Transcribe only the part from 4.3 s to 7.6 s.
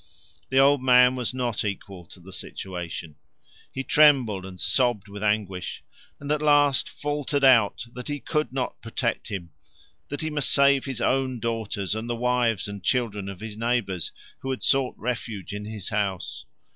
and sobbed with anguish, and at last faltered